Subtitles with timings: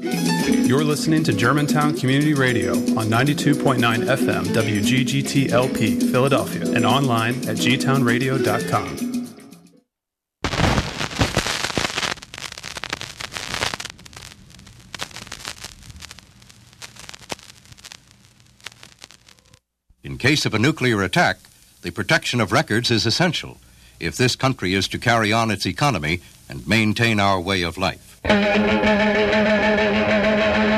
[0.00, 7.56] You're listening to Germantown Community Radio on 92.9 FM WGGT LP, Philadelphia, and online at
[7.56, 9.26] gtownradio.com.
[20.04, 21.38] In case of a nuclear attack,
[21.82, 23.58] the protection of records is essential
[23.98, 28.07] if this country is to carry on its economy and maintain our way of life.
[28.24, 28.62] Thank
[30.72, 30.77] you.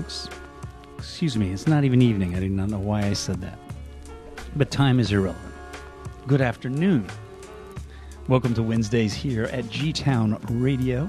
[0.00, 0.28] Folks.
[0.96, 2.34] Excuse me, it's not even evening.
[2.34, 3.58] I do not know why I said that.
[4.56, 5.54] But time is irrelevant.
[6.26, 7.06] Good afternoon.
[8.26, 11.02] Welcome to Wednesdays here at G Town Radio,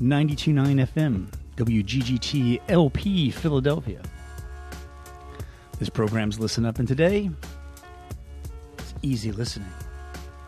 [0.00, 1.26] 929 FM,
[1.56, 4.00] WGGT LP, Philadelphia.
[5.80, 7.30] This program's Listen Up, and today
[8.78, 9.72] it's easy listening.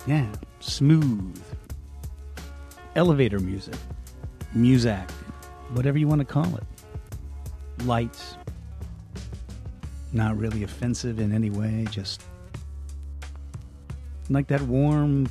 [0.07, 1.43] Yeah, smooth.
[2.95, 3.75] Elevator music,
[4.57, 5.11] muzak,
[5.73, 6.63] whatever you want to call it
[7.85, 8.37] lights,
[10.13, 12.23] not really offensive in any way, just
[14.29, 15.29] like that warm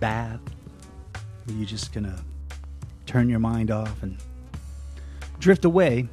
[0.00, 0.40] bath
[1.44, 2.18] where you're just gonna
[3.06, 4.16] turn your mind off and
[5.38, 6.08] drift away.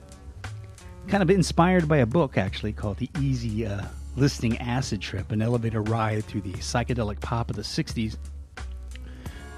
[1.08, 3.84] Kind of inspired by a book actually called The Easy uh,
[4.16, 8.18] Listening Acid Trip, an elevator ride through the psychedelic pop of the 60s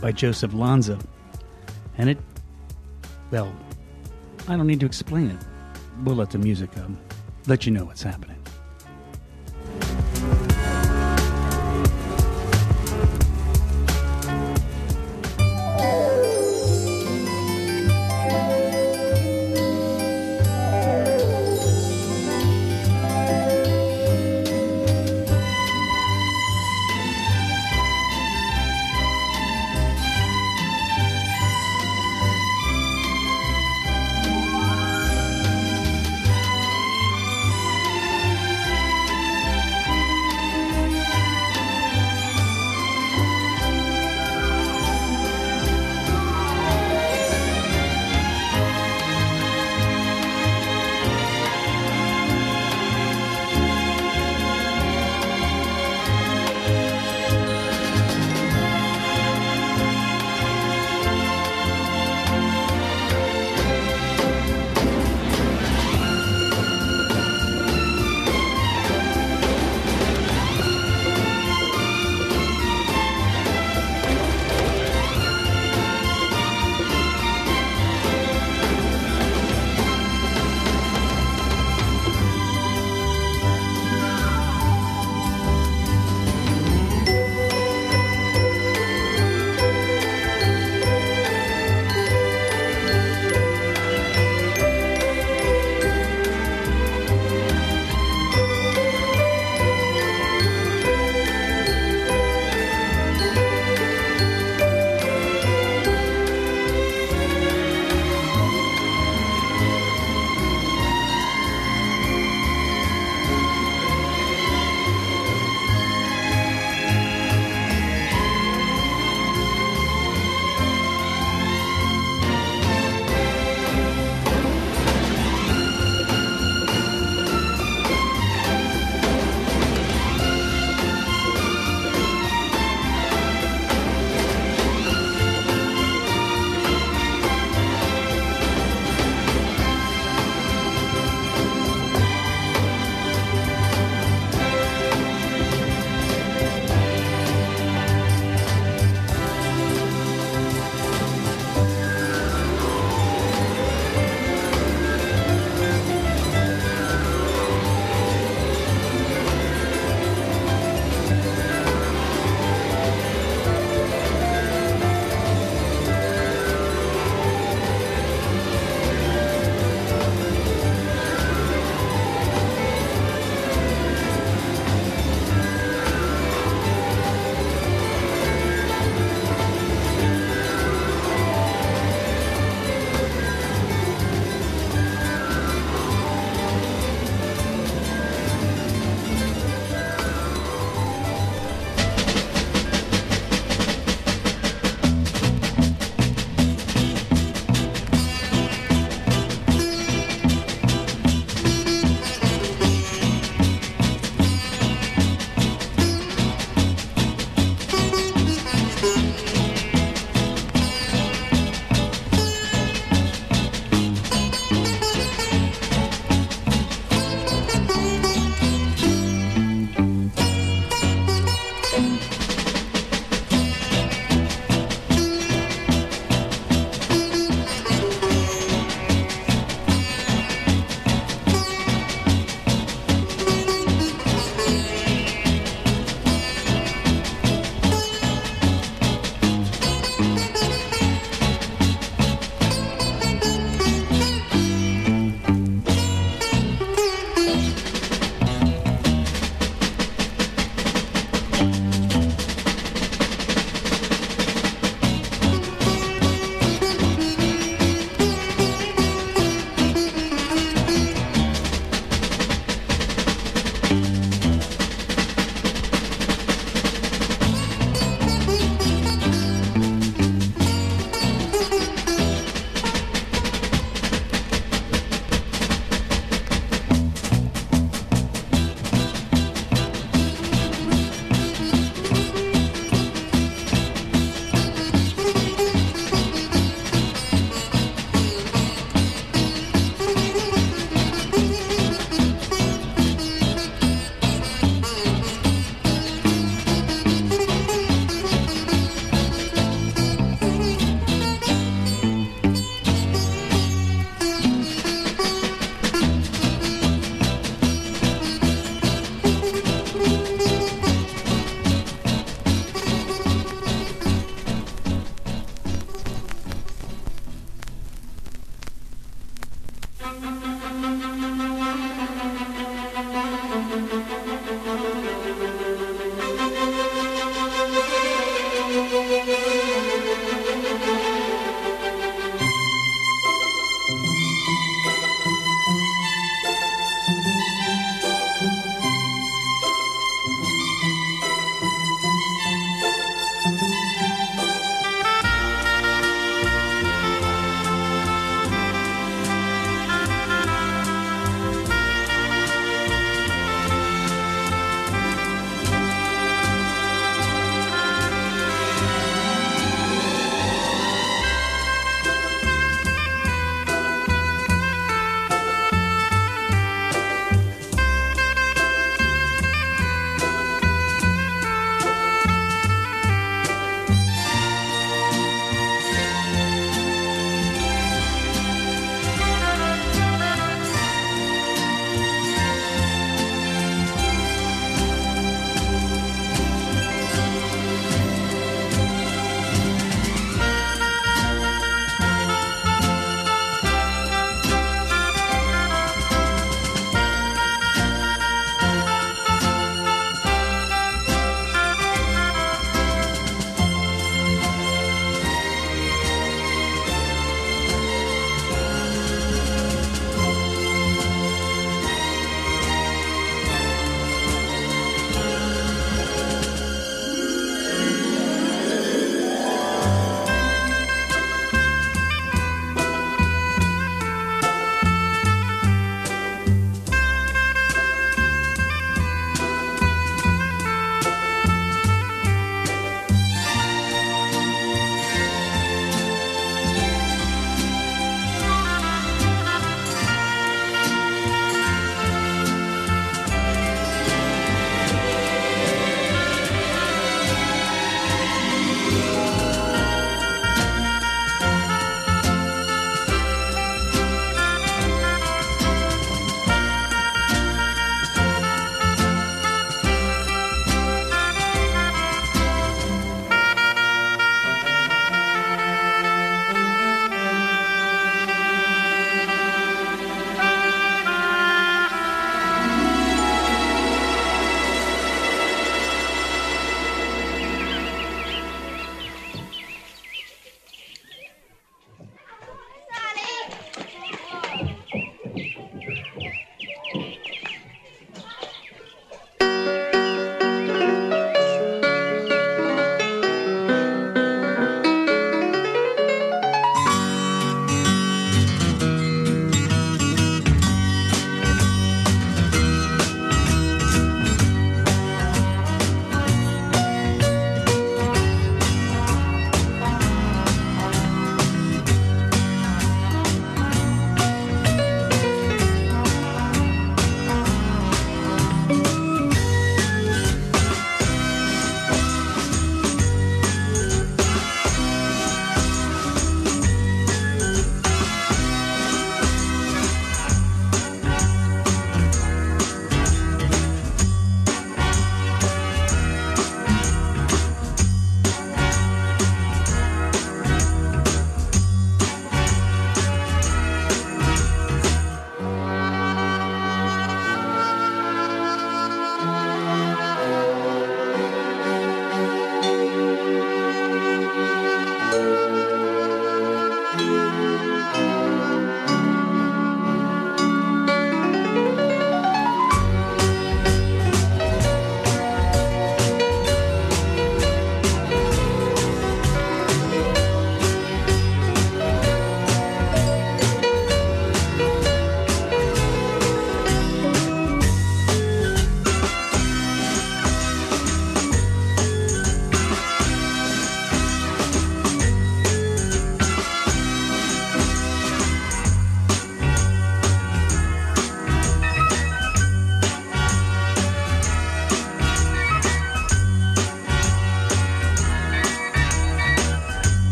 [0.00, 0.98] by Joseph Lanza.
[1.96, 2.18] And it,
[3.30, 3.52] well,
[4.46, 5.38] I don't need to explain it
[6.04, 6.98] we'll let the music um,
[7.46, 8.37] let you know what's happening.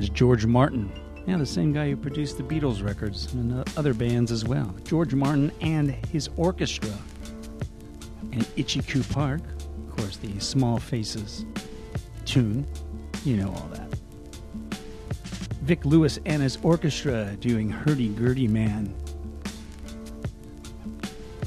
[0.00, 0.90] Was George Martin.
[1.26, 4.74] Yeah, the same guy who produced the Beatles records and other bands as well.
[4.84, 6.88] George Martin and his orchestra.
[8.32, 11.44] And Itchy Park, of course, the Small Faces
[12.24, 12.66] tune.
[13.26, 13.94] You know all that.
[15.64, 18.94] Vic Lewis and his orchestra doing Hurdy Gurdy Man.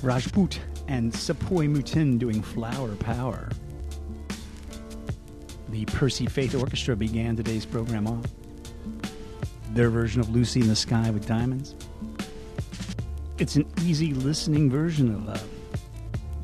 [0.04, 3.50] Rajput and Sepoy Mutin doing Flower Power.
[5.70, 8.26] The Percy Faith Orchestra began today's program off.
[9.74, 11.74] Their version of Lucy in the Sky with Diamonds.
[13.39, 15.38] It's an easy listening version of uh,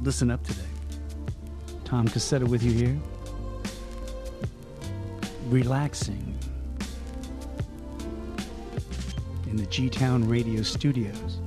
[0.02, 0.64] Listen Up Today.
[1.86, 3.00] Tom Cassetta with you here.
[5.46, 6.36] Relaxing
[9.48, 11.40] in the G Town Radio studios.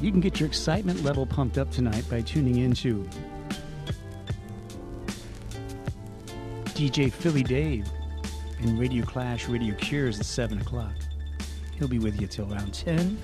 [0.00, 3.08] You can get your excitement level pumped up tonight by tuning into
[6.76, 7.88] DJ Philly Dave
[8.64, 10.94] in Radio Clash Radio Cures at 7 o'clock.
[11.76, 13.18] He'll be with you till around 10.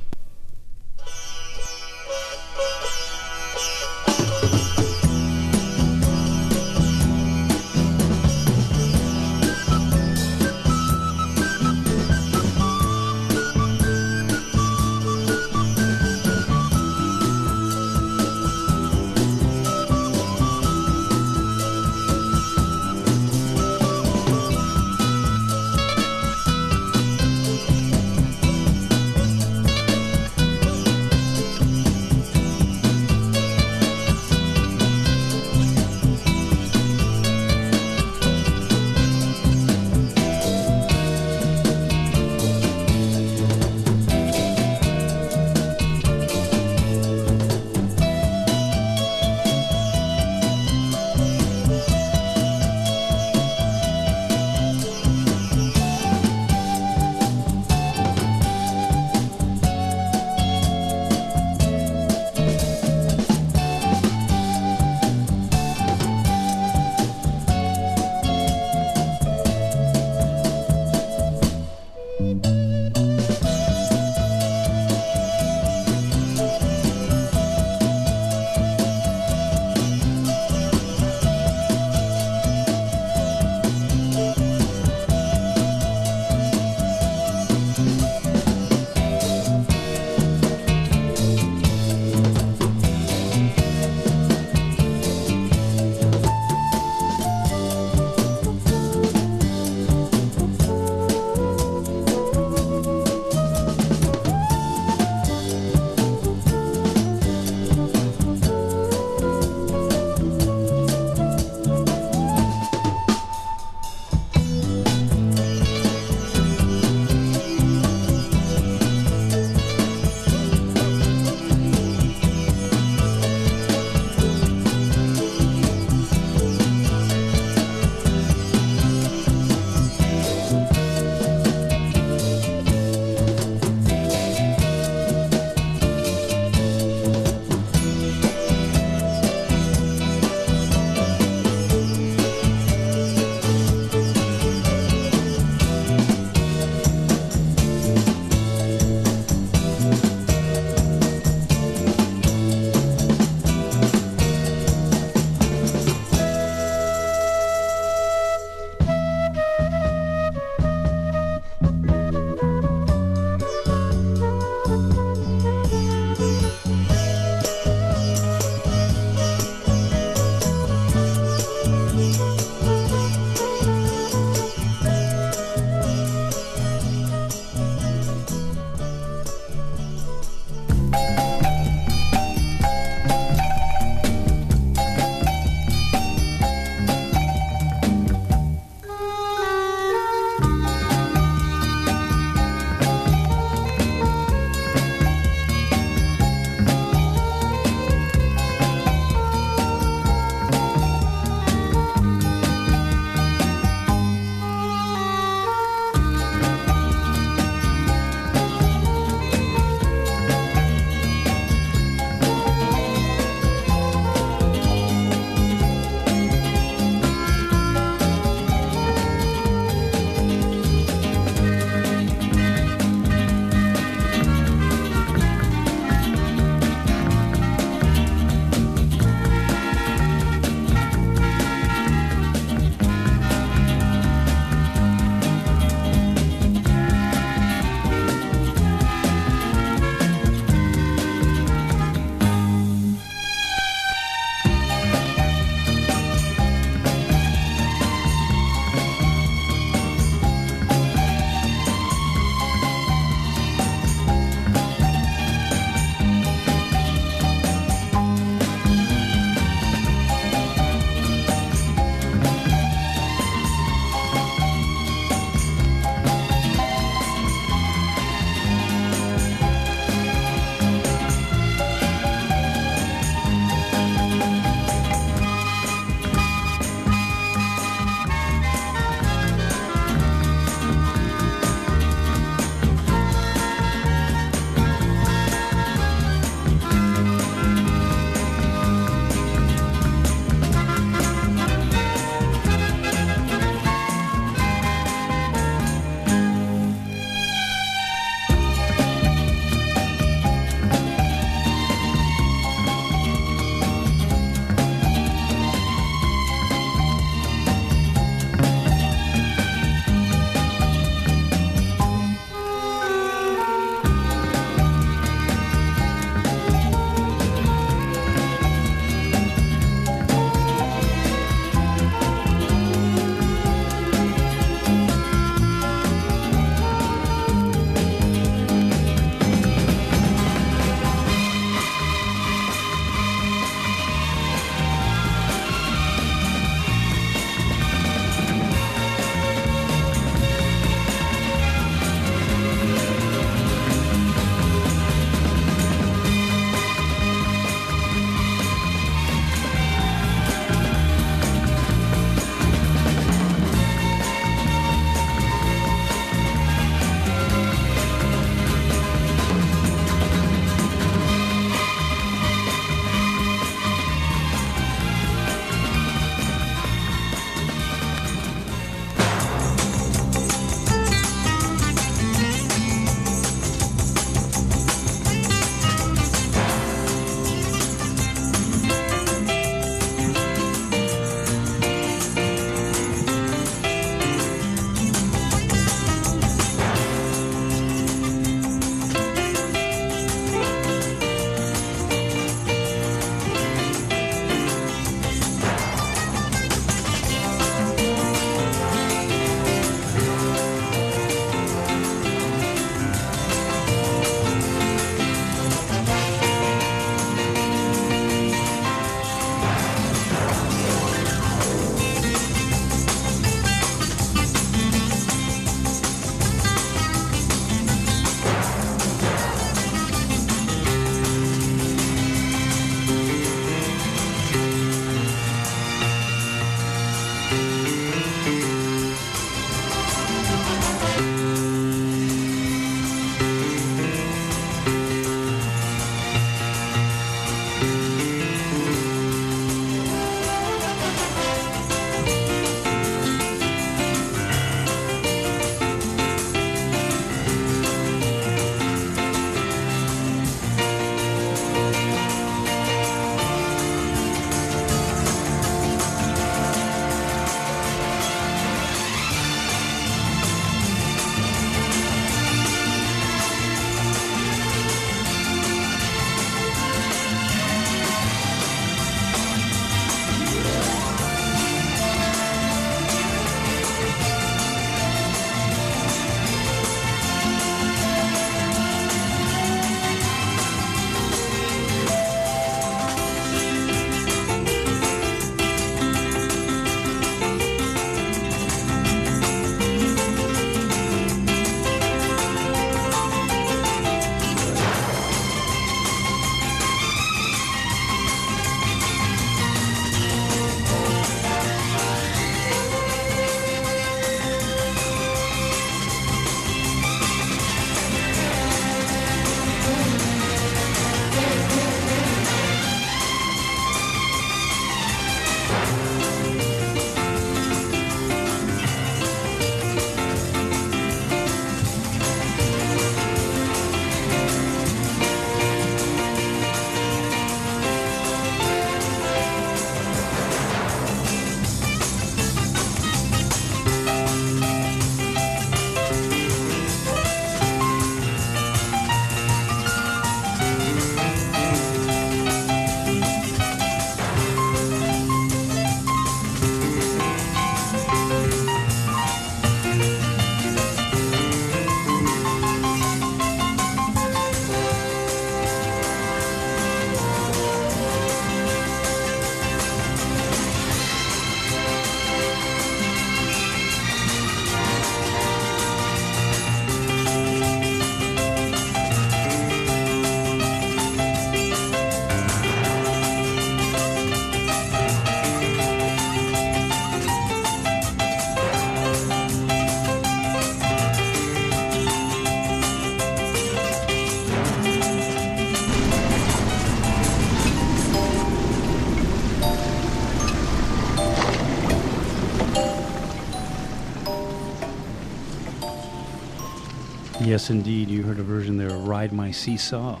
[597.36, 597.90] Yes, indeed.
[597.90, 600.00] You heard a version there of Ride My Seesaw,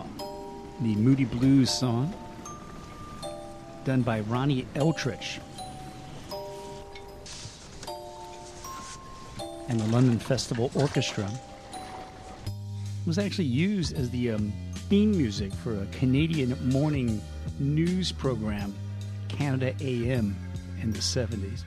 [0.80, 2.14] the Moody Blues song,
[3.84, 5.38] done by Ronnie Aldrich.
[9.68, 11.30] And the London Festival Orchestra
[13.04, 14.50] was actually used as the um,
[14.88, 17.20] theme music for a Canadian morning
[17.58, 18.74] news program,
[19.28, 20.34] Canada AM,
[20.80, 21.64] in the 70s.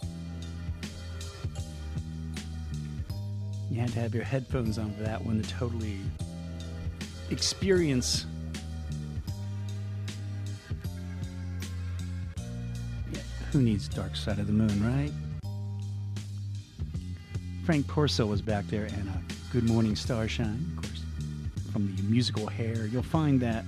[3.89, 5.97] Had to have your headphones on for that one to totally
[7.31, 8.27] experience.
[13.11, 13.21] Yeah,
[13.51, 15.11] who needs Dark Side of the Moon, right?
[17.65, 19.13] Franck Pourcel was back there and uh,
[19.51, 21.03] Good Morning Starshine, of course,
[21.71, 22.85] from the musical Hair.
[22.85, 23.65] You'll find that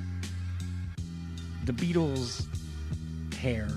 [1.66, 2.46] the Beatles'
[3.34, 3.70] Hair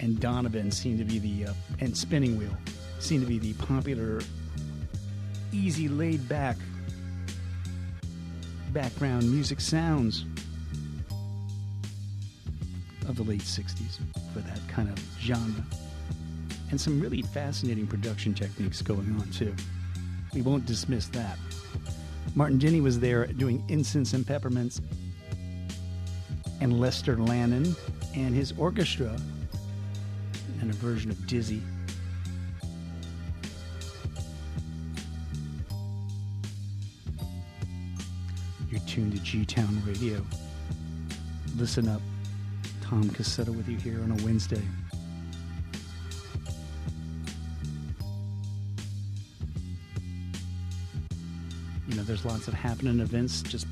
[0.00, 2.56] and Donovan seem to be the, uh, and Spinning Wheel
[2.98, 4.22] seem to be the popular
[5.56, 6.56] easy, laid back
[8.72, 10.26] background music sounds
[13.08, 13.98] of the late 60s
[14.34, 15.64] for that kind of genre.
[16.70, 19.54] And some really fascinating production techniques going on, too.
[20.34, 21.38] We won't dismiss that.
[22.34, 24.82] Martin Denny was there doing Incense and Peppermints,
[26.60, 27.76] and Lester Lanin
[28.14, 29.16] and his orchestra,
[30.60, 31.62] and a version of Dizzy.
[38.96, 40.24] Tuned to G Town Radio.
[41.58, 42.00] Listen up.
[42.80, 44.62] Tom Cassetta with you here on a Wednesday.
[51.86, 53.42] You know, there's lots of happening events.
[53.42, 53.66] Just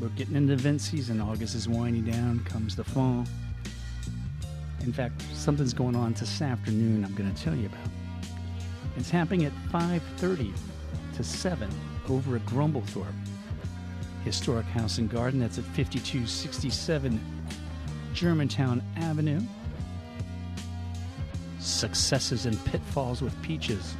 [0.00, 1.20] we're getting into event season.
[1.20, 2.42] August is winding down.
[2.46, 3.26] Comes the fall.
[4.80, 7.04] In fact, something's going on this afternoon.
[7.04, 7.90] I'm going to tell you about.
[8.96, 10.54] It's happening at 5:30
[11.16, 11.68] to 7
[12.08, 13.25] over at Grumblethorpe
[14.26, 15.38] Historic House and Garden.
[15.38, 17.20] That's at 5267
[18.12, 19.40] Germantown Avenue.
[21.60, 23.94] Successes and pitfalls with peaches.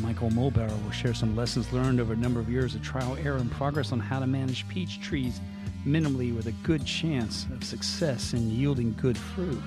[0.00, 3.36] Michael Mulbauer will share some lessons learned over a number of years of trial, error,
[3.36, 5.38] and progress on how to manage peach trees
[5.86, 9.62] minimally with a good chance of success in yielding good fruit.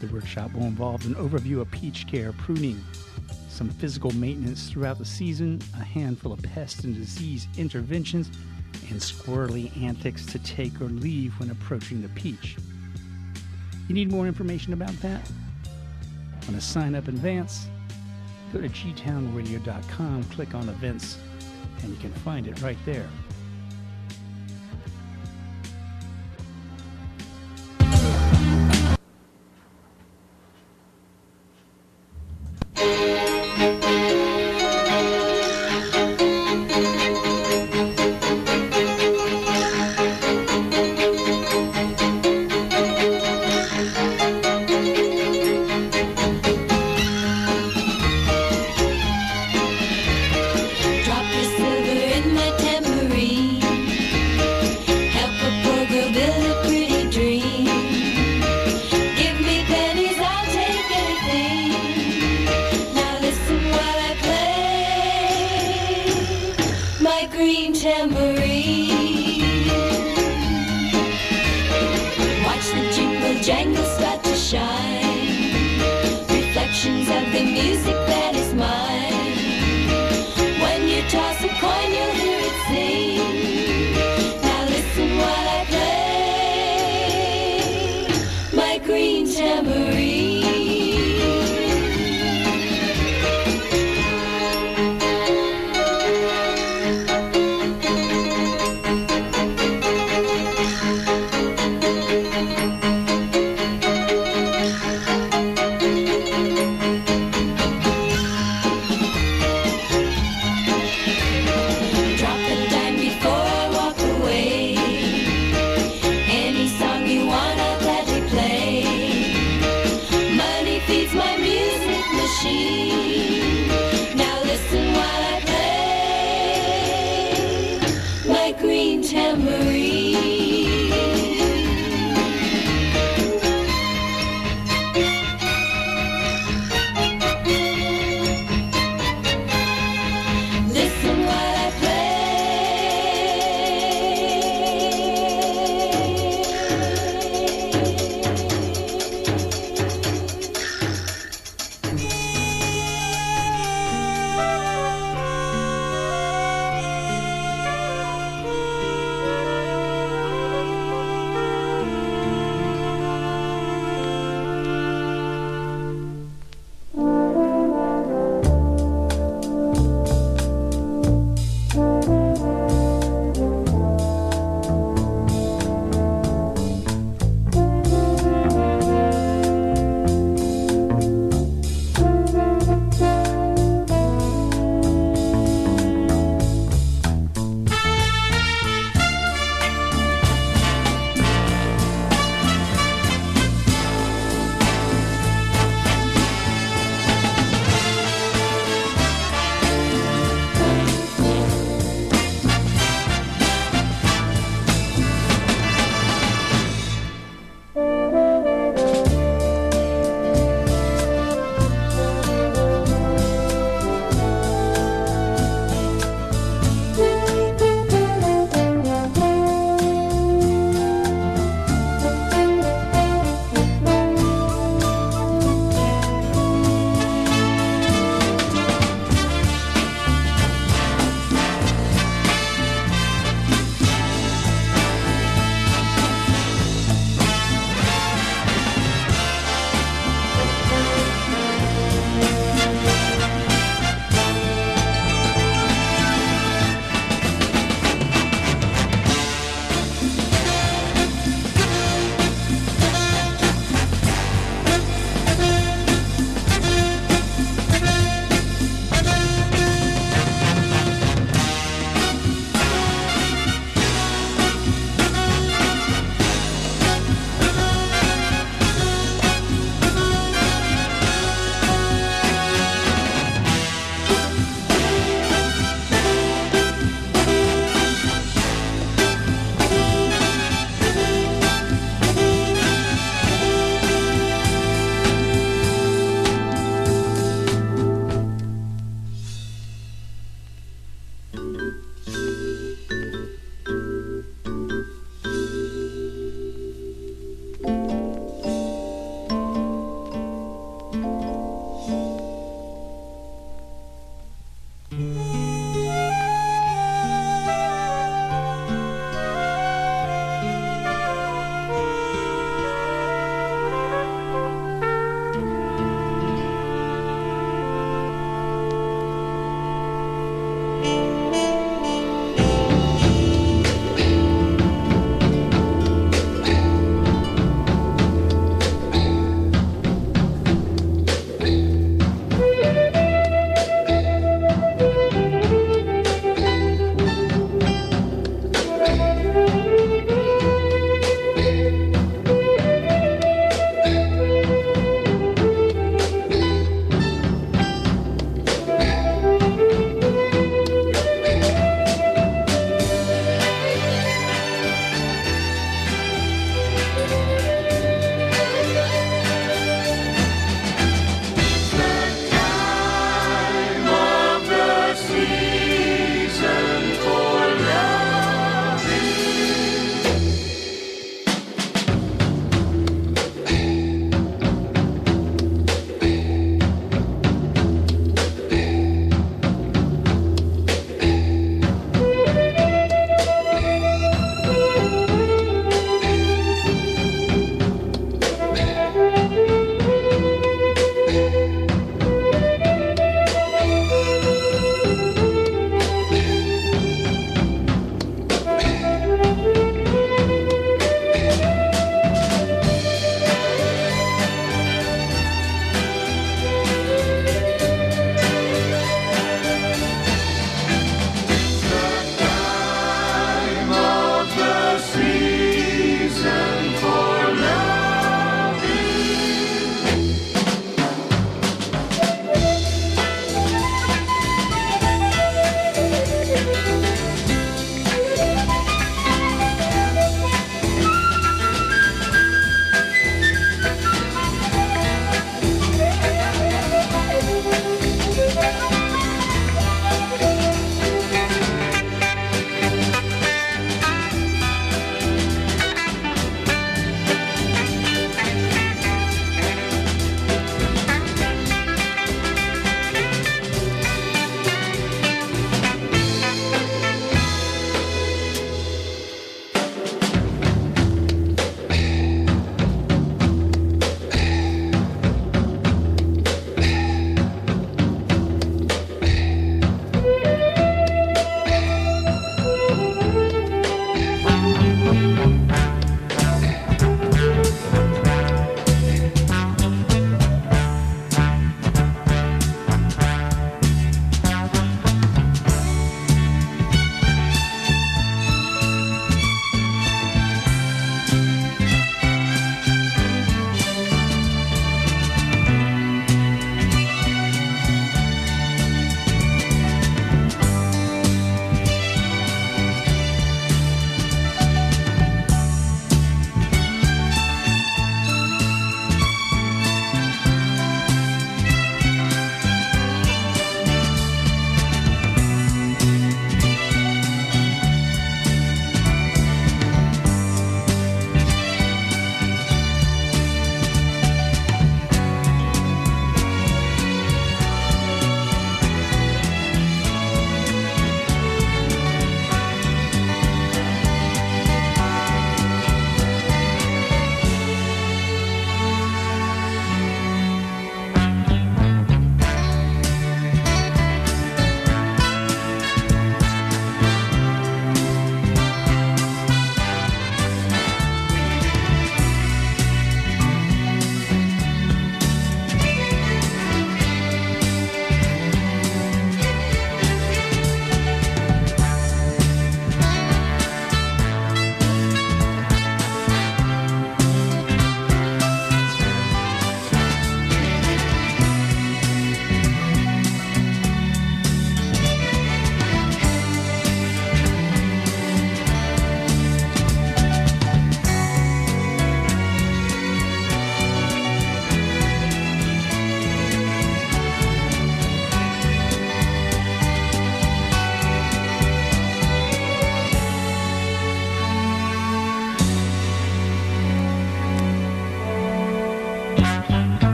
[0.00, 2.80] The workshop will involve an overview of peach care, pruning,
[3.52, 8.30] some physical maintenance throughout the season, a handful of pest and disease interventions,
[8.88, 12.56] and squirrely antics to take or leave when approaching the peach.
[13.88, 15.20] You need more information about that?
[16.44, 17.66] Want to sign up in advance?
[18.52, 21.18] Go to gtownradio.com, click on events,
[21.82, 23.08] and you can find it right there.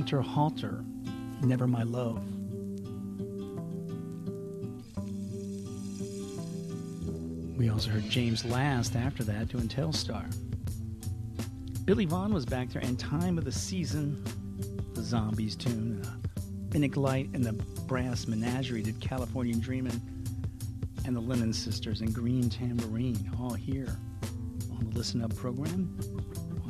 [0.00, 0.84] Hugo Winterhalter,
[1.44, 2.22] Never My Love.
[7.56, 10.24] We also heard James Last after that doing Telstar.
[11.84, 14.22] Billy Vaughn was back there, and Time of the Season,
[14.94, 16.02] the Zombies tune.
[16.04, 17.52] Uh, Enoch Light and the
[17.86, 20.00] Brass Menagerie did Californian Dreamin',
[21.04, 23.96] and the Lennon Sisters and Green Tambourine, all here
[24.78, 25.98] on the Listen Up program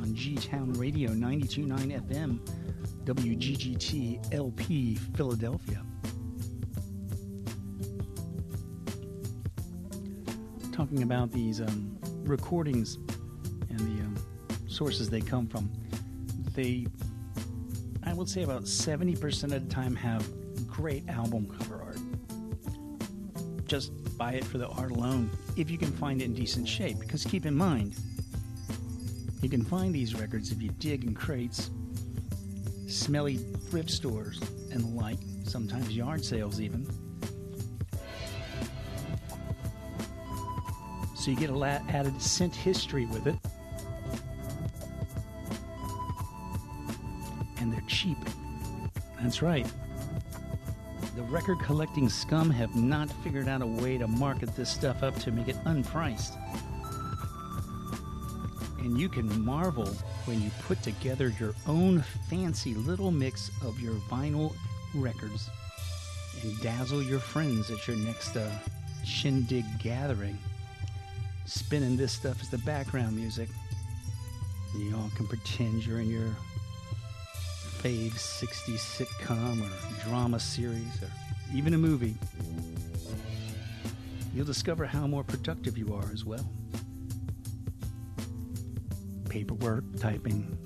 [0.01, 2.60] on G Town Radio 929 FM,
[3.13, 5.83] WGGT LP, Philadelphia.
[10.71, 12.95] Talking about these um, recordings
[13.69, 14.15] and the um,
[14.69, 15.69] sources they come from,
[16.53, 16.87] they,
[18.03, 20.25] I would say about 70% of the time, have
[20.67, 21.99] great album cover art.
[23.65, 26.97] Just buy it for the art alone if you can find it in decent shape.
[26.97, 27.93] Because keep in mind,
[29.41, 31.71] you can find these records if you dig in crates,
[32.91, 34.39] smelly thrift stores,
[34.71, 36.85] and the like, sometimes yard sales even.
[41.15, 43.35] So you get a lot added scent history with it.
[47.59, 48.17] And they're cheap.
[49.21, 49.71] That's right.
[51.15, 55.15] The record collecting scum have not figured out a way to market this stuff up
[55.19, 56.35] to make it unpriced.
[58.79, 63.93] And you can marvel when you put together your own fancy little mix of your
[64.09, 64.53] vinyl
[64.93, 65.49] records
[66.43, 68.49] and dazzle your friends at your next uh,
[69.05, 70.37] shindig gathering.
[71.45, 73.49] Spinning this stuff as the background music.
[74.75, 76.35] You all can pretend you're in your
[77.81, 81.09] fave 60s sitcom or drama series or
[81.53, 82.15] even a movie.
[84.33, 86.45] You'll discover how more productive you are as well.
[89.31, 90.57] Paperwork, typing,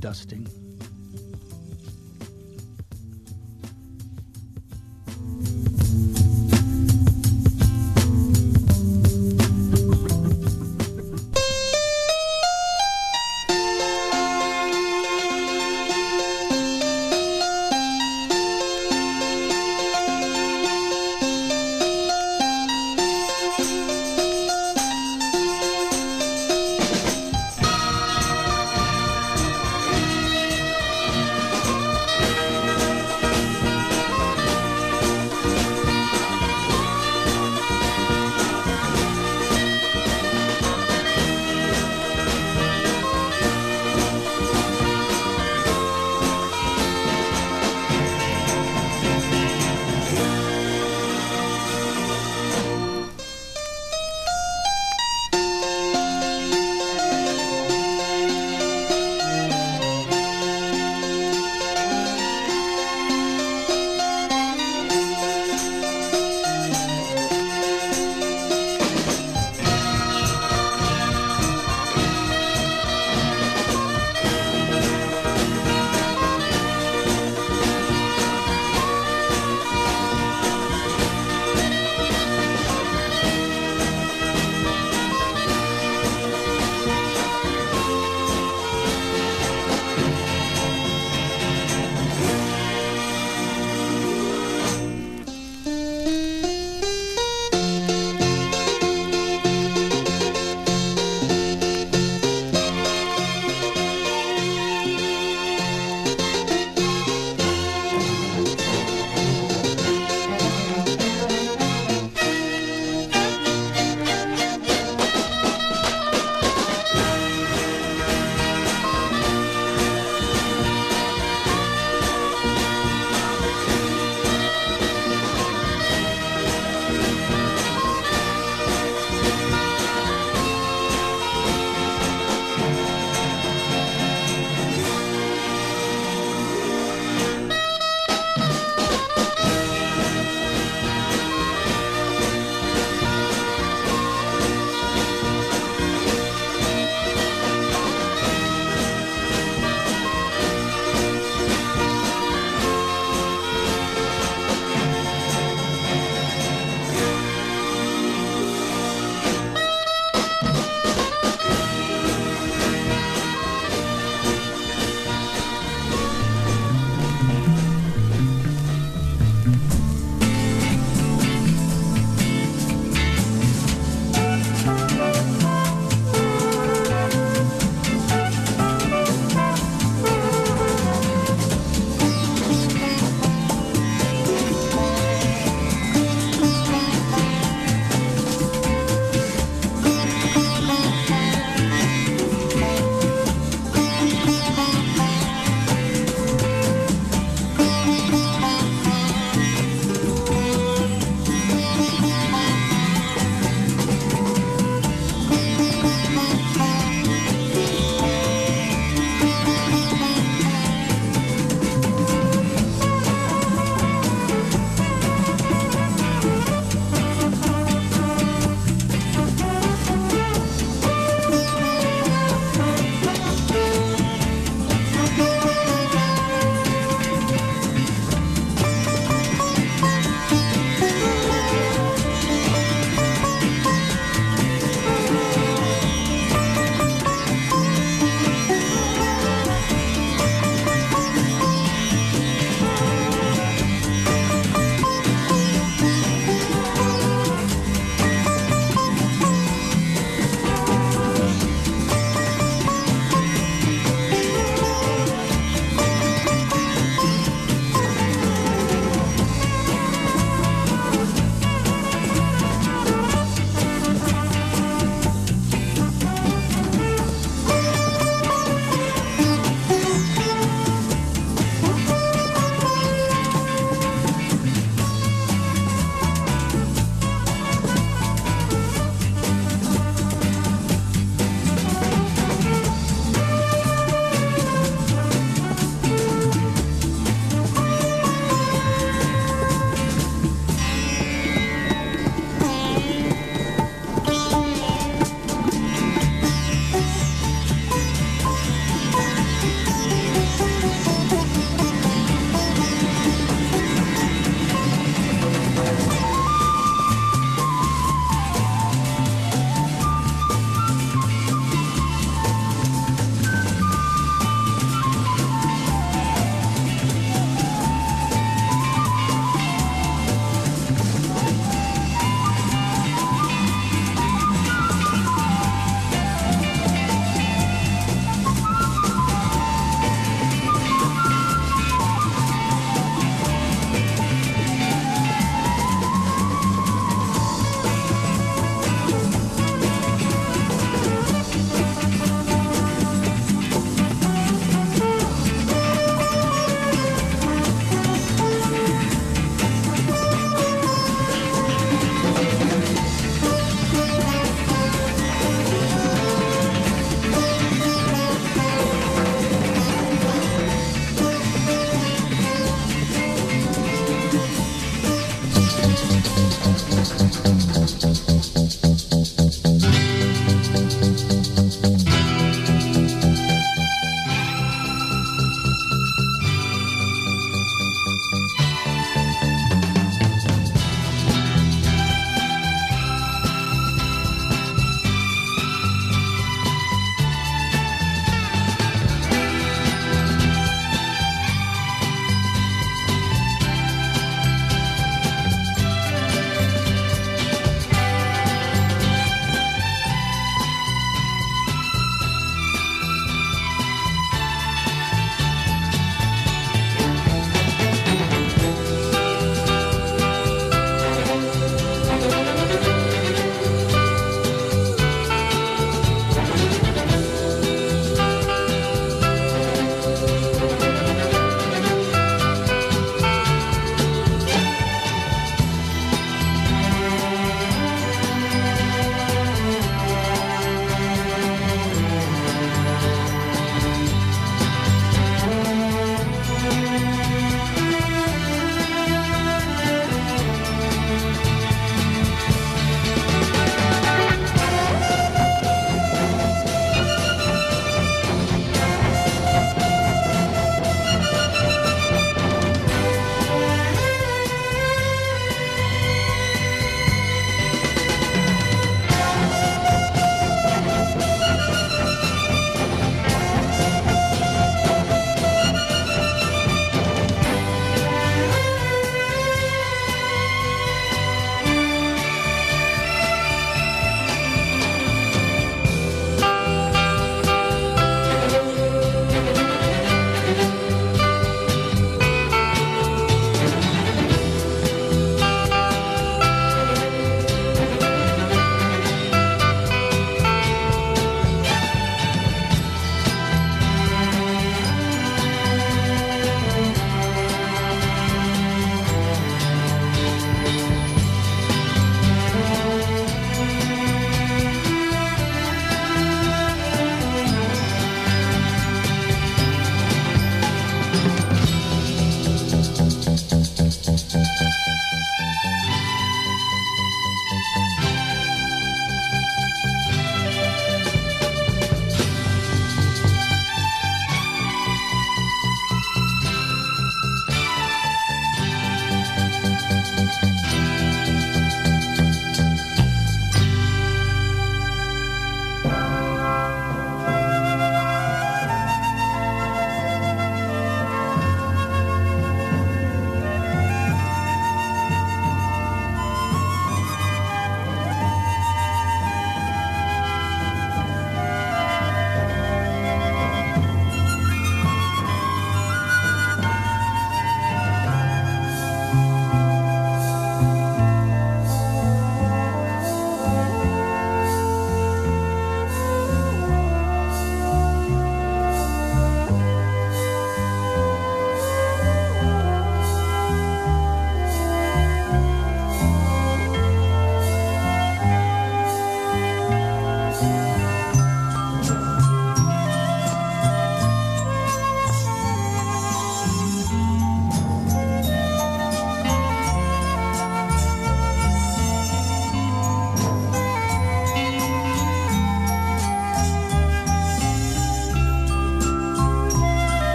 [0.00, 0.48] dusting.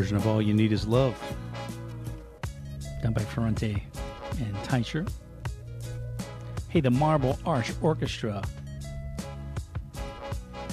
[0.00, 1.14] Version of All You Need Is Love,
[3.02, 3.84] done by Ferrante
[4.38, 5.06] and Teicher.
[6.70, 8.42] Hey, the Marble Arch Orchestra,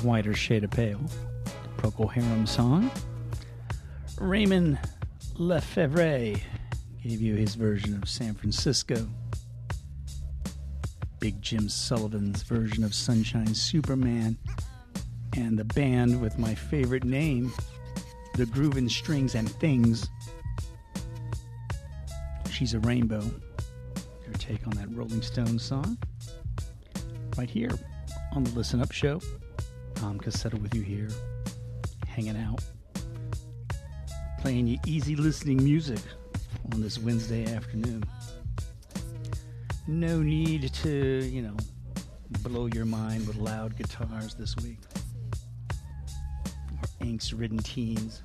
[0.01, 1.01] Whiter Shade of Pale,
[1.43, 2.89] the Procol Harum song.
[4.17, 4.79] Raymond
[5.35, 6.39] Lefevre
[7.03, 9.09] gave you his version of San Francisco.
[11.19, 14.37] Big Jim Sullivan's version of Sunshine Superman.
[15.33, 17.51] And the band with my favorite name,
[18.37, 20.07] The Groovin' Strings and Things.
[22.51, 23.21] She's a Rainbow.
[23.21, 25.97] Their take on that Rolling Stones song.
[27.35, 27.71] Right here
[28.33, 29.19] on the Listen Up Show.
[29.95, 31.09] Tom Cassetta with you here,
[32.05, 32.63] hanging out,
[34.39, 35.99] playing you easy listening music
[36.71, 38.03] on this Wednesday afternoon.
[39.87, 41.57] No need to, you know,
[42.43, 44.77] blow your mind with loud guitars this week
[46.79, 48.21] or angst ridden teens.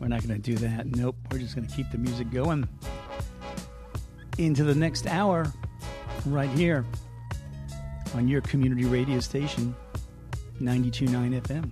[0.00, 0.86] We're not going to do that.
[0.86, 1.16] Nope.
[1.30, 2.68] We're just going to keep the music going
[4.38, 5.52] into the next hour
[6.26, 6.84] right here
[8.14, 9.74] on your community radio station,
[10.60, 11.70] 92.9 FM,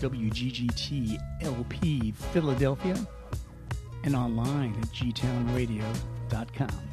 [0.00, 2.96] WGGT LP Philadelphia,
[4.04, 6.86] and online at gtownradio.com.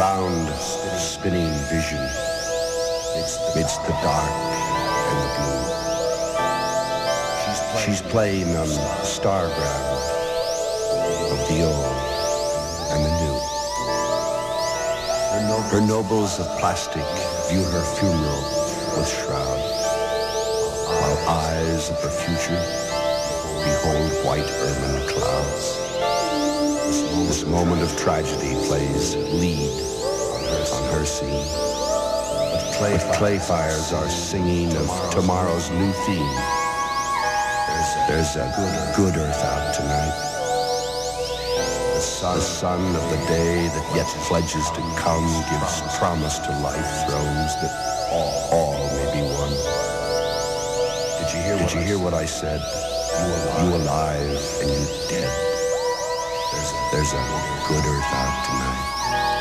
[0.00, 0.48] round,
[0.96, 2.00] spinning vision
[3.54, 4.32] midst the dark
[5.10, 5.64] and the blue.
[7.84, 8.68] She's playing on
[9.04, 10.00] starground
[11.32, 11.98] of the old
[12.92, 13.38] and the new.
[15.68, 17.04] Her nobles of plastic
[17.50, 18.42] view her funeral
[18.96, 19.60] with shroud,
[20.96, 22.62] while eyes of the future
[23.66, 25.89] behold white ermine clouds.
[27.10, 29.70] This moment of tragedy plays lead
[30.72, 31.44] on her scene.
[32.54, 36.36] But clay, clay fires are singing of tomorrow's new theme.
[38.06, 40.14] There's a good, good earth out tonight.
[41.94, 46.50] The sun, the sun of the day that yet pledges to come gives promise to
[46.58, 49.54] life thrones that all, all may be one.
[51.18, 51.58] Did you hear?
[51.58, 52.60] Did you hear what I said?
[53.62, 55.59] You alive and you dead.
[56.92, 59.39] There's a, good earth out tonight.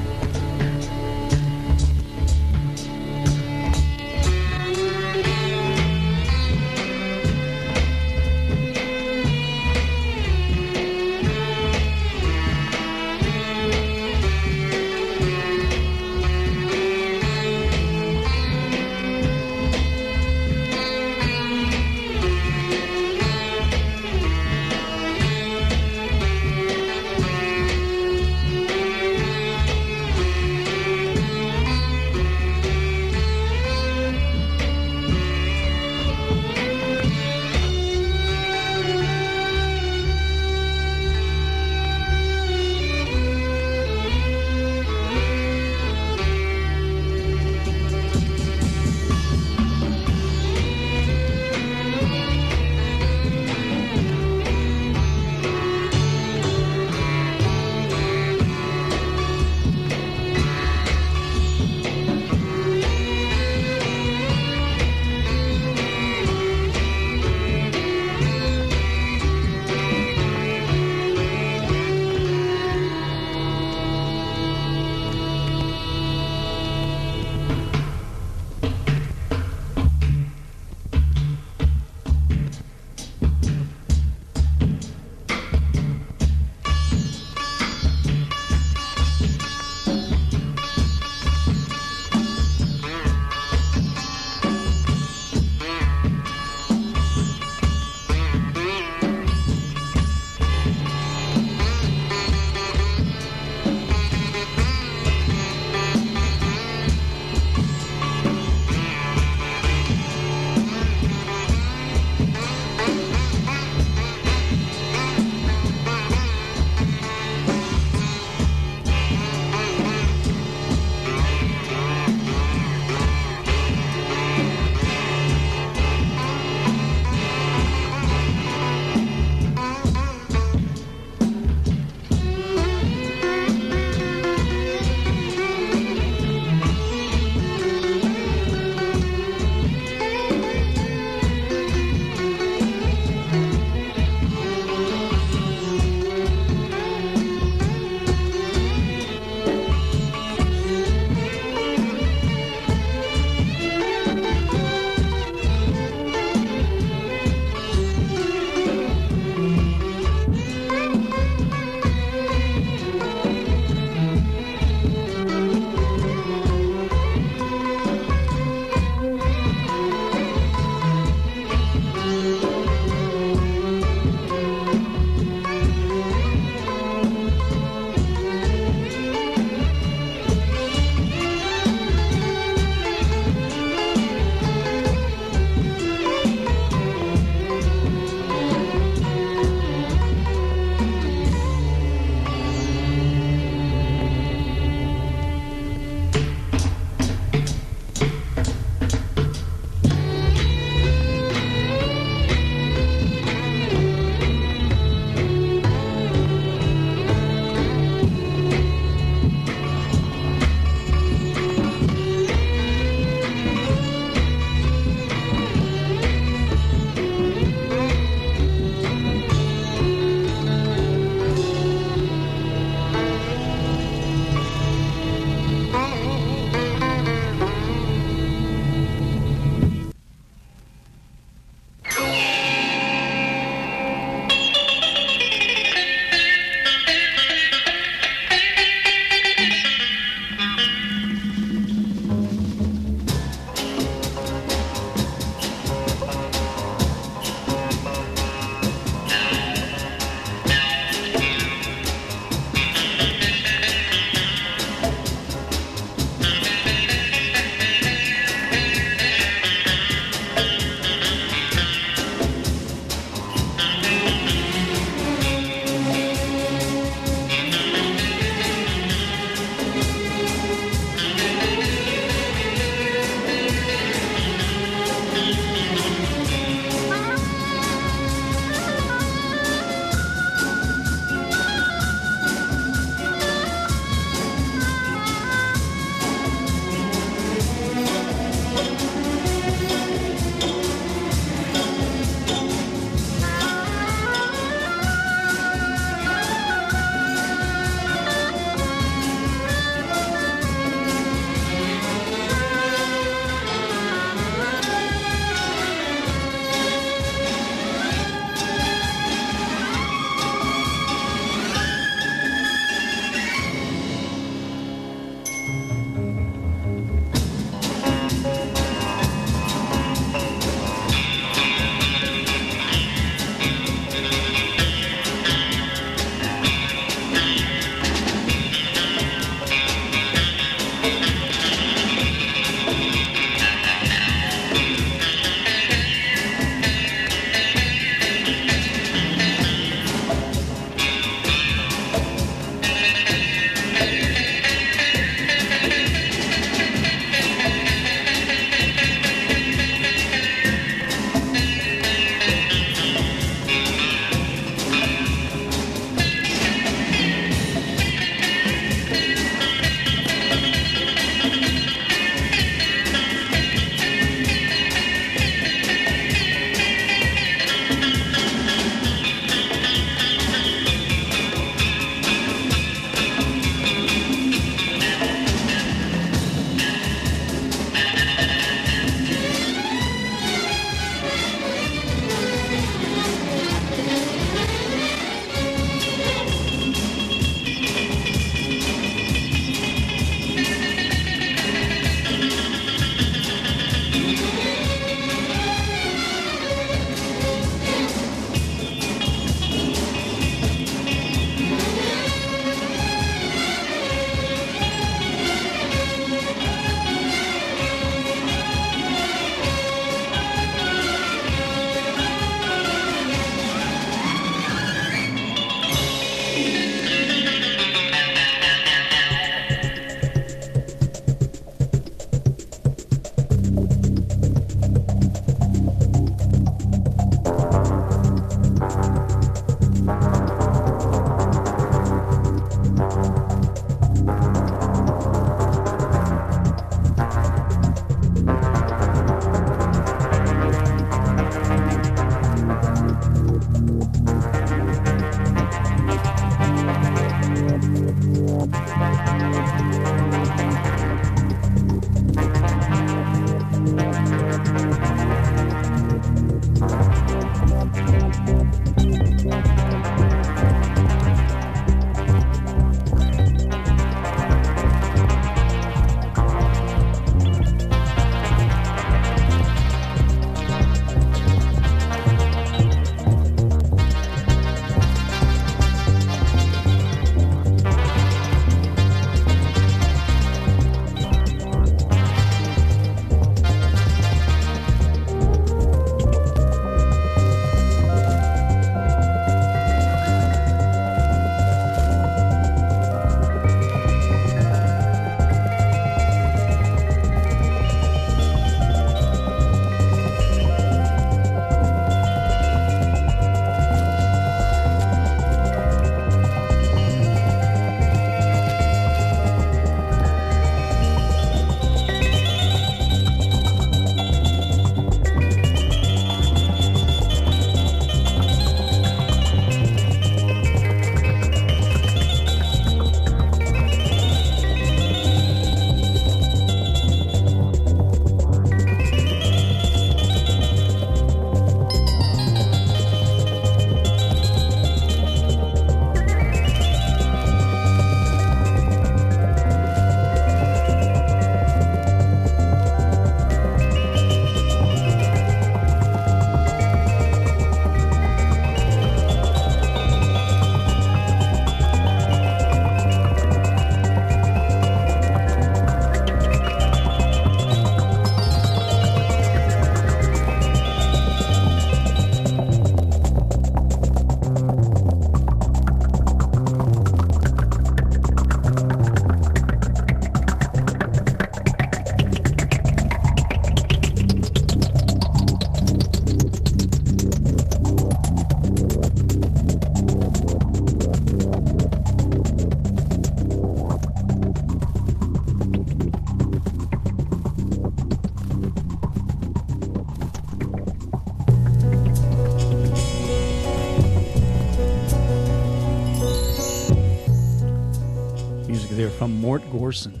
[599.02, 600.00] From Mort Garson.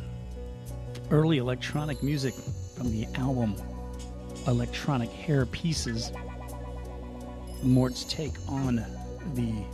[1.10, 2.34] Early electronic music
[2.76, 3.56] from the album
[4.46, 6.12] Electronic Hair Pieces.
[7.64, 8.76] Mort's take on
[9.34, 9.64] the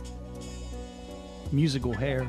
[1.51, 2.27] musical hair.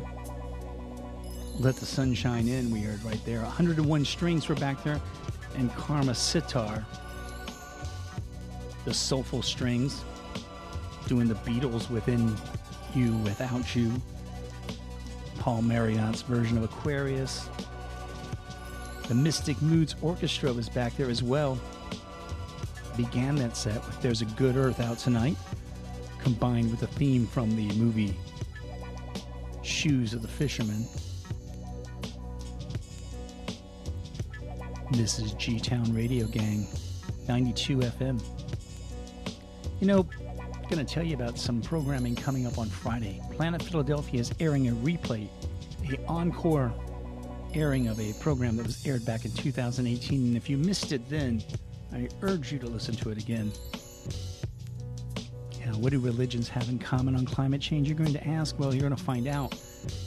[1.58, 3.40] Let the Sun Shine In, we heard right there.
[3.40, 5.00] 101 Strings were back there.
[5.56, 6.84] And Karma Sitar.
[8.84, 10.04] The soulful strings.
[11.08, 12.36] Doing the Beatles within
[12.94, 13.90] you, without you.
[15.40, 17.48] Paul Mauriat's version of Aquarius.
[19.08, 21.58] The Mystic Moods Orchestra was back there as well.
[22.96, 25.36] Began that set with There's a Good Earth Out Tonight,
[26.18, 28.14] combined with a theme from the movie
[29.62, 30.84] Shoes of the Fisherman.
[34.92, 36.66] This is G Town Radio Gang,
[37.28, 38.22] 92 FM.
[39.80, 40.06] You know,
[40.70, 43.20] going to tell you about some programming coming up on Friday.
[43.32, 45.28] Planet Philadelphia is airing a replay,
[45.92, 46.72] a encore
[47.54, 50.28] airing of a program that was aired back in 2018.
[50.28, 51.42] And if you missed it then,
[51.92, 53.50] I urge you to listen to it again.
[55.58, 57.88] Yeah, what do religions have in common on climate change?
[57.88, 58.56] You're going to ask.
[58.56, 59.50] Well, you're going to find out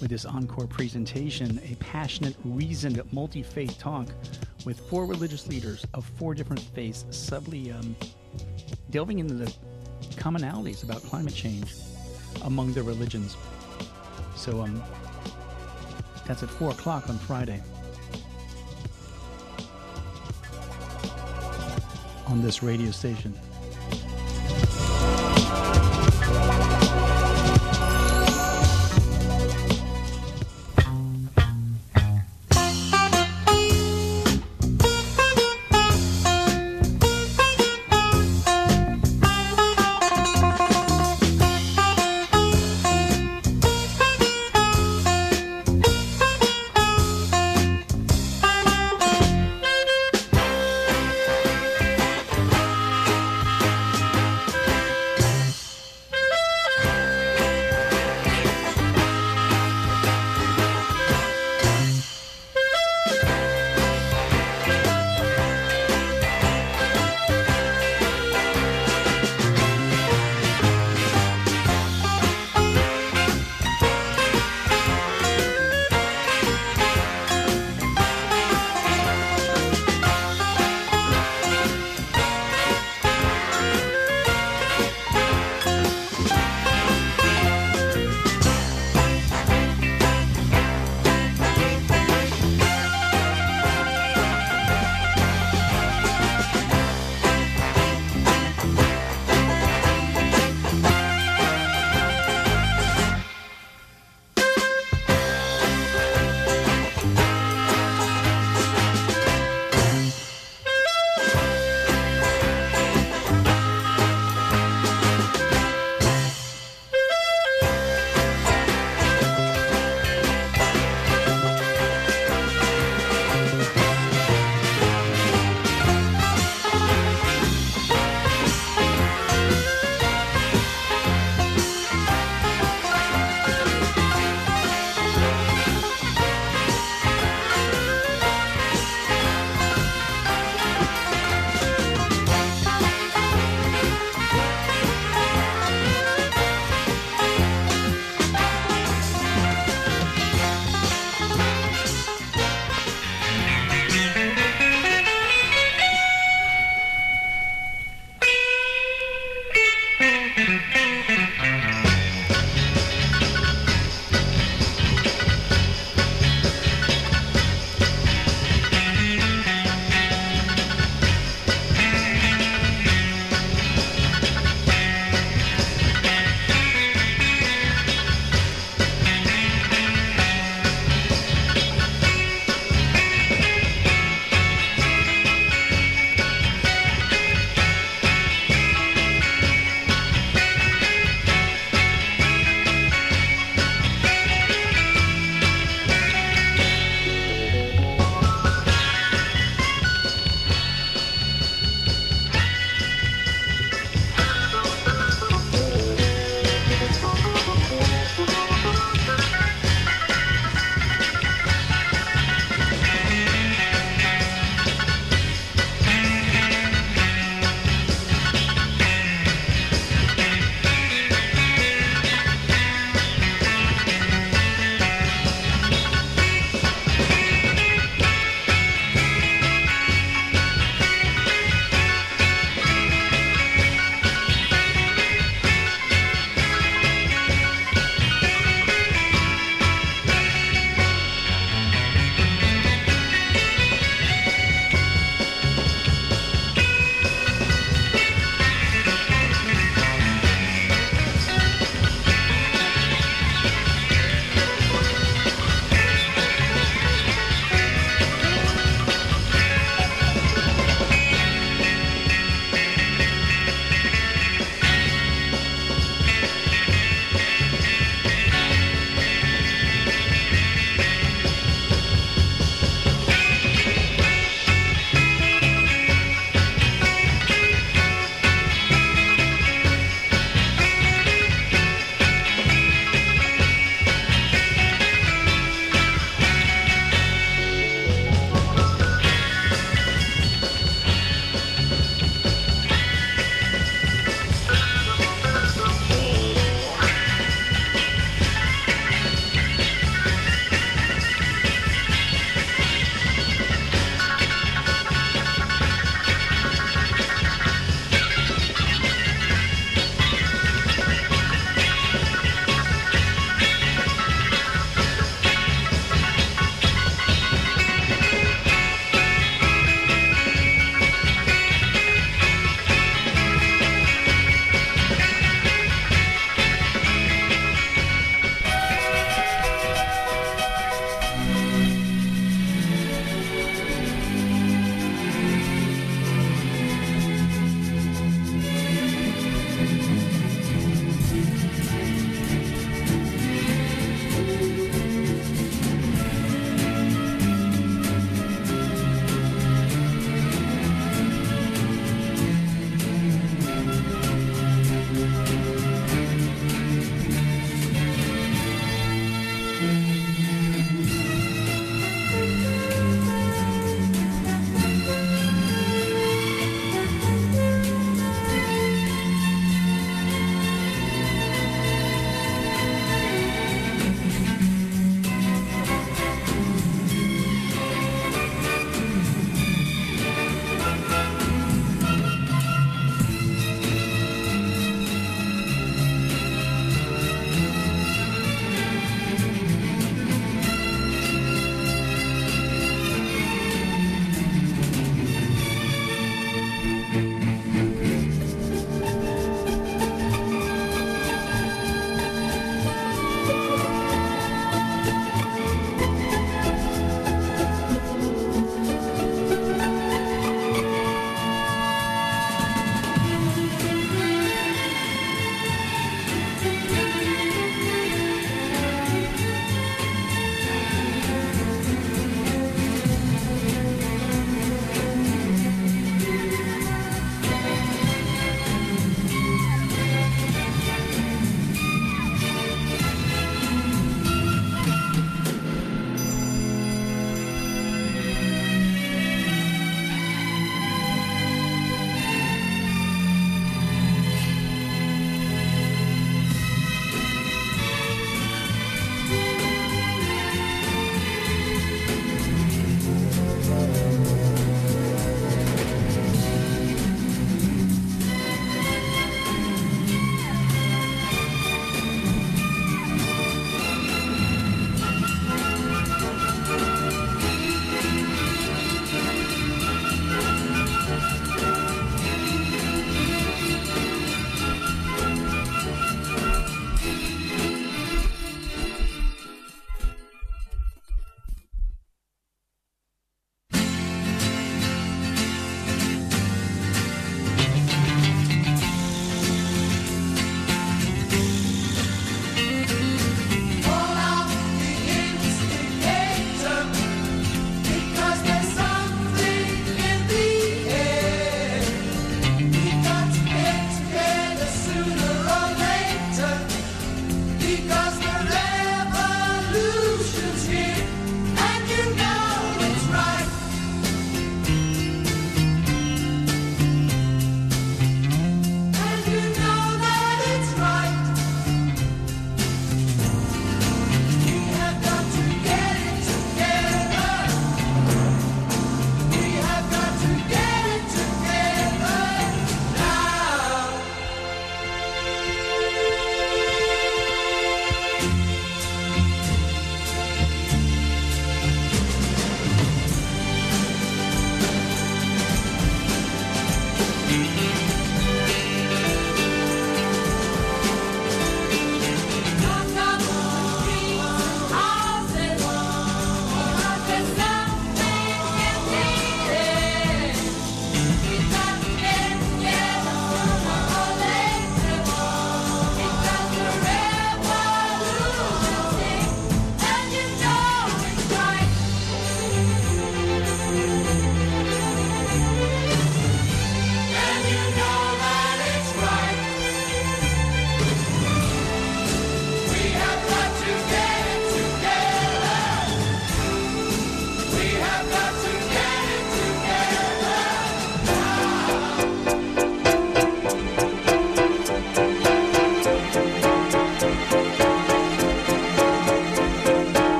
[0.00, 4.06] with this encore presentation a passionate, reasoned, multi faith talk
[4.64, 7.96] with four religious leaders of four different faiths, subtly um,
[8.90, 9.52] delving into the
[10.24, 11.74] commonalities about climate change
[12.44, 13.36] among the religions.
[14.36, 14.82] So um,
[16.26, 17.62] that's at 4 o'clock on Friday.
[22.26, 23.38] On this radio station.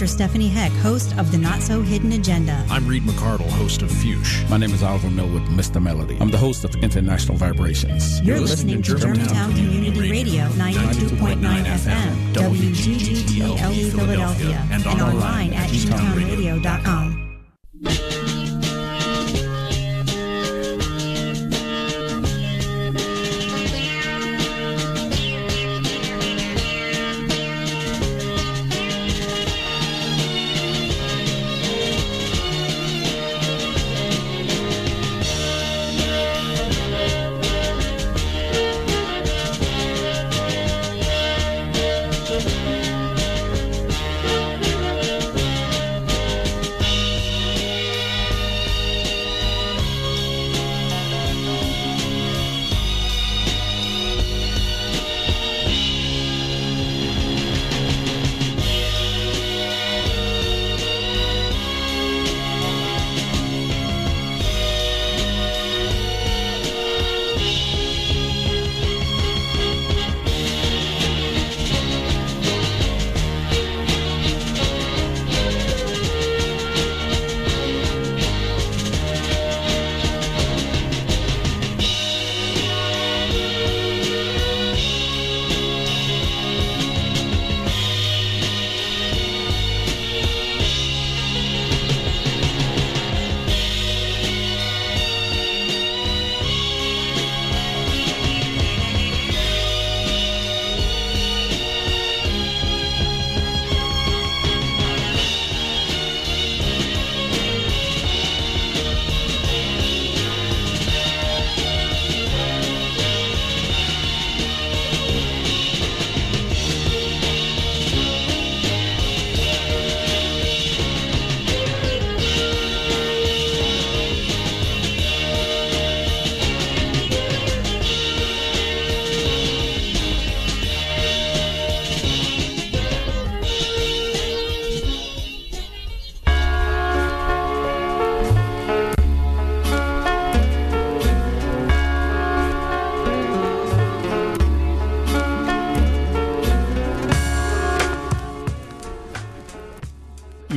[0.00, 0.08] Dr.
[0.08, 2.64] Stephanie Heck, host of the Not So Hidden Agenda.
[2.70, 4.48] I'm Reed McCardle, host of Fuchs.
[4.48, 5.82] My name is Oliver Millwood, Mr.
[5.82, 6.16] Melody.
[6.22, 8.18] I'm the host of International Vibrations.
[8.22, 15.52] You're, You're listening, listening, to Germantown, Germantown Community Radio, 92.9 FM, WGGTLP Philadelphia, and online
[15.52, 17.09] at gtownradio.com.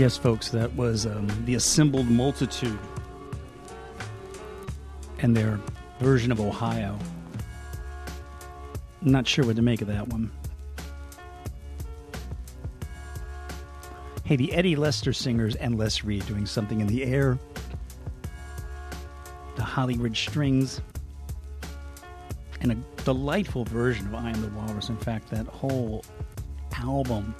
[0.03, 2.77] Yes, folks, that was um, the Assembled Multitude
[5.19, 5.57] and their
[6.01, 6.99] version of Ohio.
[9.01, 10.29] not sure what to make of that one.
[14.25, 17.39] Hey, the Eddie Lester singers and Les Reed doing something in the air.
[19.55, 20.81] The Hollyridge Strings.
[22.59, 24.89] And a delightful version of I Am the Walrus.
[24.89, 26.03] In fact, that whole
[26.73, 27.33] album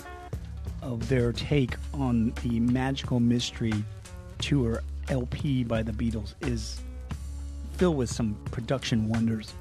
[0.83, 3.73] of their take on the Magical Mystery
[4.39, 6.81] Tour LP by the Beatles is
[7.77, 9.53] filled with some production wonders.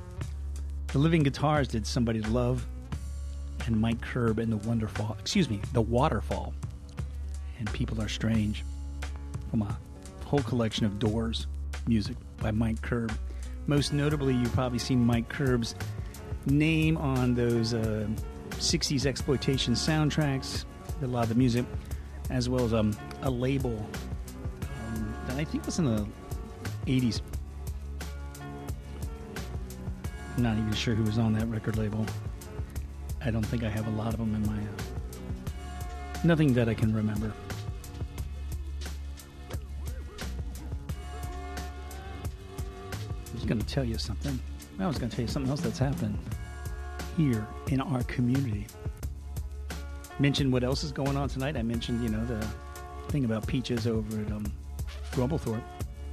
[0.89, 2.67] The Living Guitars did Somebody to Love,
[3.67, 6.53] and Mike Curb and the Wonderfall, excuse me, The Waterfall,
[7.59, 8.65] and People Are Strange,
[9.51, 9.79] from a
[10.25, 11.47] whole collection of Doors
[11.87, 13.17] music by Mike Curb.
[13.67, 15.77] Most notably, you've probably seen Mike Curb's
[16.47, 18.09] name on those uh,
[18.51, 20.65] 60s exploitation soundtracks,
[21.03, 21.65] a lot of the music,
[22.31, 23.87] as well as um, a label
[24.89, 26.07] um, that I think was in the
[26.87, 27.21] 80s.
[30.37, 32.07] I'm not even sure who was on that record label.
[33.25, 34.59] I don't think I have a lot of them in my.
[34.59, 34.67] Uh,
[36.25, 37.33] nothing that I can remember.
[43.31, 44.39] I was going to tell you something.
[44.79, 46.19] I was going to tell you something else that's happened
[47.17, 48.67] here in our community
[50.23, 51.57] mentioned what else is going on tonight.
[51.57, 52.47] I mentioned, you know, the
[53.09, 54.51] thing about peaches over at um,
[55.11, 55.65] Grumblethorpe.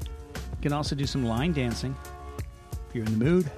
[0.03, 1.95] You can also do some line dancing
[2.89, 3.51] if you're in the mood.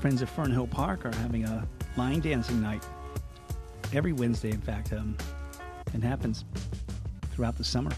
[0.00, 1.68] Friends at Fernhill Park are having a
[1.98, 2.82] line dancing night
[3.92, 4.50] every Wednesday.
[4.50, 5.14] In fact, um,
[5.92, 6.46] it happens
[7.30, 7.90] throughout the summer.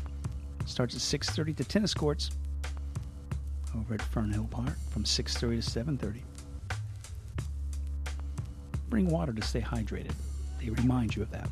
[0.65, 2.33] Starts at 6:30 to tennis courts
[3.79, 6.23] over at Fernhill Park from 6:30 to 7:30.
[8.89, 10.15] Bring water to stay hydrated.
[10.59, 11.49] They remind you of that.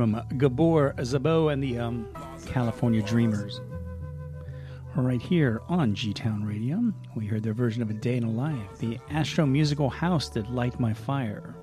[0.00, 2.08] From Gabor Szabo and the um,
[2.46, 3.60] California Dreamers.
[4.96, 8.30] Right here on G Town Radio, we heard their version of A Day in a
[8.30, 11.54] Life, the Astro Musical House that Light My Fire.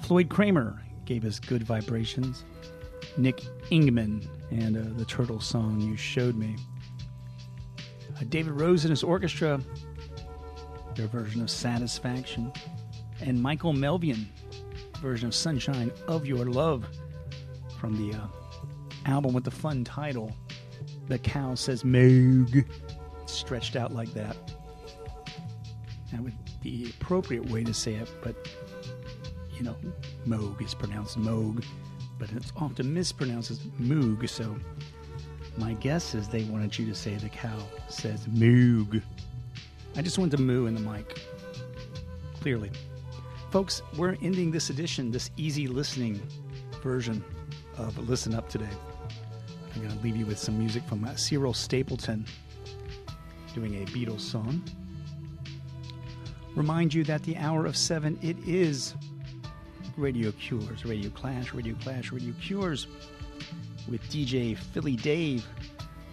[0.00, 2.46] Floyd Cramer gave us Good Vibrations.
[3.18, 6.56] Nick Ingman and uh, the Turtle song You Showed Me.
[8.18, 9.60] Uh, David Rose and his orchestra,
[10.94, 12.50] their version of Satisfaction.
[13.20, 14.24] And Michael Melvoin,
[15.02, 16.88] version of Sunshine of Your Love
[17.86, 18.26] from the uh,
[19.04, 20.36] album with the fun title,
[21.06, 22.64] The Cow Says Moog,
[23.26, 24.36] stretched out like that.
[26.10, 28.34] That would be the appropriate way to say it, but
[29.56, 29.76] you know,
[30.26, 31.64] Moog is pronounced Moog,
[32.18, 34.56] but it's often mispronounced as Moog, so
[35.56, 37.56] my guess is they wanted you to say the cow
[37.88, 39.00] says Moog.
[39.94, 41.20] I just wanted to moo in the mic.
[42.40, 42.72] Clearly.
[43.52, 46.20] Folks, we're ending this edition, this easy listening
[46.82, 47.24] version
[47.78, 48.68] of Listen Up today.
[49.74, 52.24] I'm going to leave you with some music from uh, Cyril Stapleton
[53.54, 54.62] doing a Beatles song.
[56.54, 58.94] Remind you that the hour of seven, it is
[59.96, 62.86] Radio Cures, Radio Clash, Radio Clash, Radio Cures
[63.88, 65.46] with DJ Philly Dave.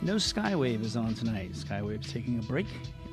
[0.01, 1.53] No Skywave is on tonight.
[1.53, 2.67] Skywave's taking a break,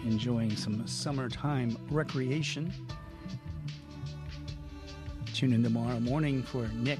[0.05, 2.73] enjoying some summertime recreation.
[5.33, 6.99] Tune in tomorrow morning for Nick,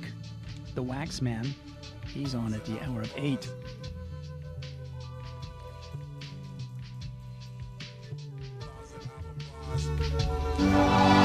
[0.81, 1.47] the Wax Man.
[2.07, 3.51] He's on at the hour of 8.
[10.59, 11.20] Now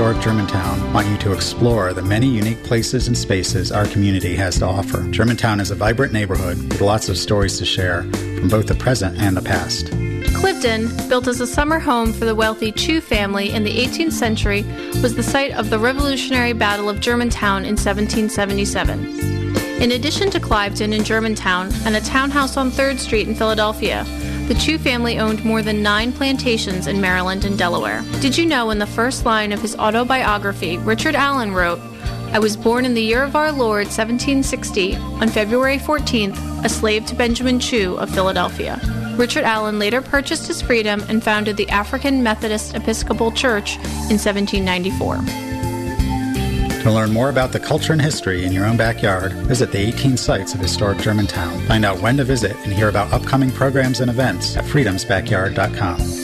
[0.00, 4.58] Historic Germantown want you to explore the many unique places and spaces our community has
[4.60, 5.06] to offer.
[5.10, 9.18] Germantown is a vibrant neighborhood with lots of stories to share from both the present
[9.18, 9.88] and the past.
[10.32, 14.62] Cliveden, built as a summer home for the wealthy Chew family in the 18th century,
[15.02, 19.82] was the site of the Revolutionary Battle of Germantown in 1777.
[19.82, 24.06] In addition to Cliveden in Germantown and a townhouse on 3rd Street in Philadelphia,
[24.50, 28.02] the Chew family owned more than nine plantations in Maryland and Delaware.
[28.20, 31.78] Did you know in the first line of his autobiography, Richard Allen wrote,
[32.32, 37.06] I was born in the year of our Lord 1760 on February 14th, a slave
[37.06, 38.80] to Benjamin Chew of Philadelphia.
[39.16, 45.49] Richard Allen later purchased his freedom and founded the African Methodist Episcopal Church in 1794.
[46.80, 50.16] To learn more about the culture and history in your own backyard, visit the 18
[50.16, 51.60] sites of historic Germantown.
[51.66, 56.19] Find out when to visit and hear about upcoming programs and events at freedomsbackyard.com.